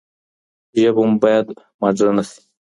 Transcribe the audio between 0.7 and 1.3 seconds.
ژبه مو